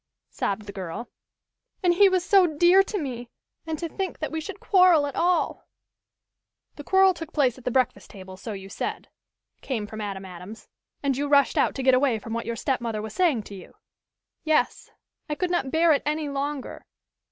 sobbed 0.31 0.65
the 0.65 0.71
girl. 0.71 1.11
"And 1.83 1.93
he 1.93 2.09
was 2.09 2.25
so 2.25 2.47
dear 2.47 2.81
to 2.81 2.97
me! 2.97 3.29
And 3.67 3.77
to 3.77 3.87
think 3.87 4.17
that 4.17 4.31
we 4.31 4.41
should 4.41 4.59
quarrel 4.59 5.05
at 5.05 5.15
all" 5.15 5.67
"The 6.77 6.83
quarrel 6.83 7.13
took 7.13 7.31
place 7.31 7.59
at 7.59 7.65
the 7.65 7.69
breakfast 7.69 8.09
table, 8.09 8.35
so 8.35 8.53
you 8.53 8.67
said," 8.67 9.09
came 9.61 9.85
from 9.85 10.01
Adam 10.01 10.25
Adams. 10.25 10.67
"And 11.03 11.15
you 11.15 11.27
rushed 11.27 11.55
out 11.55 11.75
to 11.75 11.83
get 11.83 11.93
away 11.93 12.17
from 12.17 12.33
what 12.33 12.47
your 12.47 12.55
stepmother 12.55 12.99
was 12.99 13.13
saying 13.13 13.43
to 13.43 13.53
you?" 13.53 13.75
"Yes. 14.43 14.89
I 15.29 15.35
could 15.35 15.51
not 15.51 15.69
bear 15.69 15.91
it 15.93 16.01
any 16.03 16.29
longer." 16.29 16.87